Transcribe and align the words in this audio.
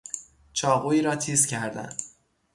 چاقوئی 0.53 1.01
را 1.01 1.15
تیز 1.15 1.45
کردن 1.47 1.95